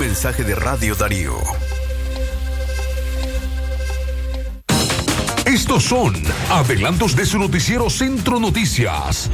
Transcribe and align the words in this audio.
mensaje 0.00 0.44
de 0.44 0.54
Radio 0.54 0.94
Darío. 0.94 1.36
Estos 5.44 5.84
son 5.84 6.14
adelantos 6.48 7.14
de 7.14 7.26
su 7.26 7.38
noticiero 7.38 7.90
Centro 7.90 8.40
Noticias. 8.40 9.28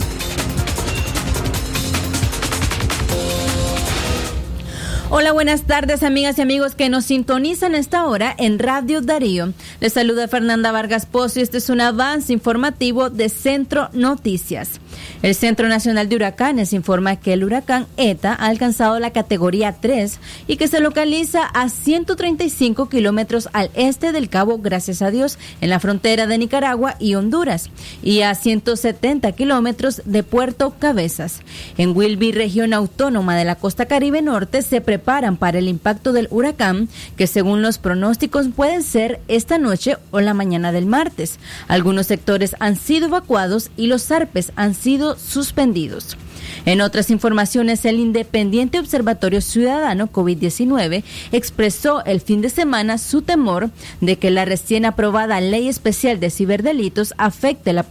Hola, 5.09 5.31
buenas 5.31 5.63
tardes 5.63 6.03
amigas 6.03 6.37
y 6.37 6.43
amigos 6.43 6.75
que 6.75 6.89
nos 6.89 7.05
sintonizan 7.05 7.77
esta 7.77 8.07
hora 8.07 8.35
en 8.39 8.59
Radio 8.59 9.01
Darío. 9.01 9.53
Les 9.79 9.93
saluda 9.93 10.27
Fernanda 10.27 10.73
Vargas 10.73 11.07
Pozo 11.07 11.39
y 11.39 11.43
este 11.43 11.59
es 11.59 11.71
un 11.71 11.81
avance 11.81 12.33
informativo 12.33 13.09
de 13.09 13.29
Centro 13.29 13.89
Noticias. 13.93 14.81
El 15.23 15.37
Centro 15.37 15.69
Nacional 15.69 16.09
de 16.09 16.17
Huracanes 16.17 16.73
informa 16.73 17.17
que 17.17 17.35
el 17.35 17.45
huracán 17.45 17.87
ETA 17.97 18.33
ha 18.33 18.47
alcanzado 18.47 18.99
la 18.99 19.13
categoría 19.13 19.77
3 19.81 20.19
y 20.49 20.57
que 20.57 20.67
se 20.67 20.81
localiza 20.81 21.45
a 21.45 21.69
135 21.69 22.89
kilómetros 22.89 23.49
al 23.53 23.71
este 23.75 24.11
del 24.11 24.29
Cabo, 24.29 24.59
gracias 24.59 25.03
a 25.03 25.13
Dios, 25.13 25.39
en 25.61 25.71
la 25.71 25.79
frontera 25.79 26.27
de 26.27 26.37
Nicaragua 26.37 26.97
y 26.99 27.15
Honduras, 27.15 27.71
y 28.03 28.23
a 28.23 28.35
170 28.35 29.31
kilómetros 29.33 30.03
de 30.05 30.25
Puerto 30.25 30.75
Cabezas. 30.79 31.43
En 31.79 31.97
Wilby, 31.97 32.33
región 32.33 32.73
autónoma 32.73 33.37
de 33.37 33.45
la 33.45 33.55
costa 33.55 33.87
Caribe 33.87 34.21
Norte, 34.21 34.63
se 34.63 34.81
preparan 34.97 35.37
para 35.37 35.59
el 35.59 35.69
impacto 35.69 36.15
del 36.15 36.27
huracán, 36.31 36.89
que 37.19 37.27
según 37.27 37.61
los 37.61 37.77
pronósticos 37.77 38.47
pueden 38.57 38.83
ser 38.83 39.21
esta 39.29 39.59
noche 39.59 39.99
o 40.11 40.21
la 40.21 40.33
mañana 40.33 40.73
del 40.73 40.87
martes. 40.87 41.39
Algunos 41.69 42.07
sectores 42.07 42.57
han 42.61 42.77
sido 42.77 43.09
evacuados 43.09 43.71
y 43.77 43.89
los 43.89 44.07
zarpes 44.07 44.53
han 44.57 44.73
sido 44.73 45.19
suspendidos. 45.19 46.17
En 46.65 46.81
otras 46.81 47.11
informaciones, 47.11 47.85
el 47.85 48.01
Independiente 48.01 48.79
Observatorio 48.79 49.41
Ciudadano 49.41 50.11
COVID-19 50.11 51.05
expresó 51.33 52.05
el 52.05 52.21
fin 52.21 52.41
de 52.41 52.51
semana 52.51 52.99
su 52.99 53.23
temor 53.23 53.71
de 54.01 54.17
que 54.17 54.31
la 54.31 54.45
recién 54.45 54.85
aprobada 54.85 55.41
Ley 55.41 55.69
Especial 55.69 56.21
de 56.21 56.31
Ciberdelitos 56.31 57.15
afecte 57.19 57.73
la, 57.73 57.85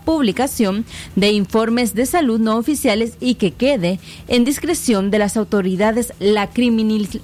publicación 0.00 0.84
de 1.16 1.30
informes 1.30 1.94
de 1.94 2.06
salud 2.06 2.40
no 2.40 2.56
oficiales 2.56 3.14
y 3.20 3.34
que 3.34 3.52
quede 3.52 4.00
en 4.28 4.44
discreción 4.44 5.10
de 5.10 5.18
las 5.18 5.36
autoridades. 5.36 6.12
La 6.18 6.48
criminalización 6.48 7.22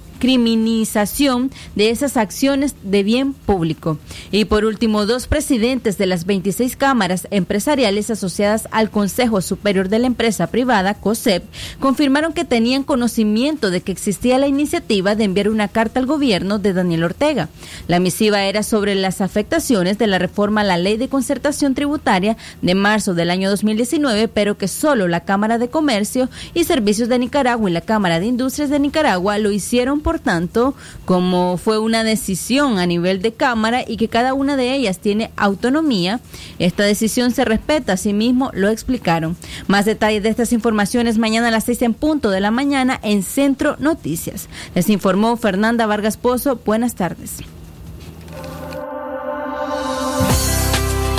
de 1.75 1.89
esas 1.89 2.17
acciones 2.17 2.75
de 2.83 3.03
bien 3.03 3.33
público. 3.33 3.97
Y 4.31 4.45
por 4.45 4.65
último, 4.65 5.05
dos 5.05 5.27
presidentes 5.27 5.97
de 5.97 6.05
las 6.05 6.25
26 6.25 6.75
cámaras 6.75 7.27
empresariales 7.31 8.09
asociadas 8.09 8.67
al 8.71 8.89
Consejo 8.89 9.41
Superior 9.41 9.89
de 9.89 9.99
la 9.99 10.07
Empresa 10.07 10.47
Privada, 10.47 10.93
COSEP, 10.95 11.43
confirmaron 11.79 12.33
que 12.33 12.45
tenían 12.45 12.83
conocimiento 12.83 13.71
de 13.71 13.81
que 13.81 13.91
existía 13.91 14.37
la 14.37 14.47
iniciativa 14.47 15.15
de 15.15 15.23
enviar 15.23 15.49
una 15.49 15.67
carta 15.67 15.99
al 15.99 16.05
gobierno 16.05 16.59
de 16.59 16.73
Daniel 16.73 17.03
Ortega. 17.03 17.49
La 17.87 17.99
misiva 17.99 18.43
era 18.43 18.63
sobre 18.63 18.95
las 18.95 19.21
afectaciones 19.21 19.97
de 19.97 20.07
la 20.07 20.19
reforma 20.19 20.61
a 20.61 20.63
la 20.65 20.77
Ley 20.77 20.97
de 20.97 21.09
Concertación 21.09 21.75
Tributaria 21.75 22.37
de 22.61 22.75
marzo 22.75 23.13
del 23.13 23.29
año 23.29 23.49
2019, 23.49 24.27
pero 24.27 24.57
que 24.57 24.67
solo 24.67 25.07
la 25.07 25.21
Cámara 25.21 25.57
de 25.57 25.69
Comercio 25.69 26.29
y 26.53 26.63
Servicios 26.63 27.09
de 27.09 27.19
Nicaragua 27.19 27.69
y 27.69 27.73
la 27.73 27.81
Cámara 27.81 28.19
de 28.19 28.25
Industrias 28.25 28.69
de 28.69 28.79
Nicaragua 28.79 29.37
lo 29.37 29.51
hicieron 29.51 30.01
por 30.05 30.19
tanto, 30.19 30.75
como 31.05 31.57
fue 31.57 31.79
una 31.79 32.03
decisión 32.03 32.77
a 32.77 32.85
nivel 32.85 33.23
de 33.23 33.33
Cámara 33.33 33.83
y 33.87 33.97
que 33.97 34.07
cada 34.07 34.35
una 34.35 34.55
de 34.55 34.71
ellas 34.71 34.99
tiene 34.99 35.31
autonomía, 35.35 36.19
esta 36.59 36.83
decisión 36.83 37.31
se 37.31 37.43
respeta, 37.43 37.93
asimismo 37.93 38.51
lo 38.53 38.69
explicaron. 38.69 39.35
Más 39.65 39.85
detalles 39.85 40.21
de 40.21 40.29
estas 40.29 40.53
informaciones 40.53 41.17
mañana 41.17 41.47
a 41.47 41.51
las 41.51 41.63
seis 41.63 41.81
en 41.81 41.95
punto 41.95 42.29
de 42.29 42.39
la 42.39 42.51
mañana 42.51 42.99
en 43.01 43.23
Centro 43.23 43.77
Noticias. 43.79 44.47
Les 44.75 44.91
informó 44.91 45.37
Fernanda 45.37 45.87
Vargas 45.87 46.17
Pozo. 46.17 46.59
Buenas 46.63 46.93
tardes. 46.93 47.37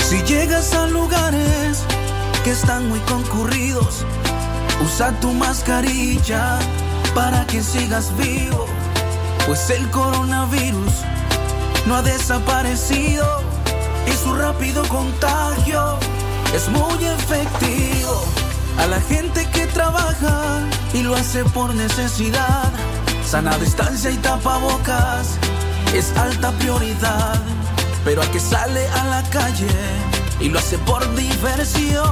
Si 0.09 0.23
llegas 0.33 0.73
a 0.75 0.87
lugares 0.87 1.83
que 2.45 2.53
están 2.53 2.89
muy 2.89 3.01
concurridos, 3.01 4.05
usa 4.85 5.11
tu 5.21 5.33
mascarilla 5.33 6.61
para 7.17 7.47
que 7.47 7.63
sigas 7.63 8.15
vivo, 8.19 8.67
pues 9.47 9.71
el 9.71 9.89
coronavirus 9.91 10.93
no 11.87 11.95
ha 11.95 12.03
desaparecido 12.03 13.25
y 14.07 14.13
su 14.13 14.35
rápido 14.35 14.83
contagio 14.89 15.99
es 16.53 16.69
muy 16.69 17.05
efectivo. 17.05 18.25
A 18.79 18.87
la 18.87 19.01
gente 19.01 19.49
que 19.51 19.67
trabaja 19.69 20.61
y 20.93 21.03
lo 21.03 21.15
hace 21.15 21.45
por 21.45 21.75
necesidad, 21.75 22.71
sana 23.25 23.57
distancia 23.59 24.11
y 24.11 24.17
tapabocas 24.17 25.39
es 25.95 26.15
alta 26.17 26.51
prioridad. 26.53 27.41
Pero 28.05 28.23
a 28.23 28.27
que 28.31 28.41
sale 28.41 28.87
a 28.89 29.05
la 29.05 29.23
calle 29.31 29.69
y 30.41 30.49
lo 30.49 30.59
hace 30.59 30.79
por 30.79 31.03
diversión 31.15 32.07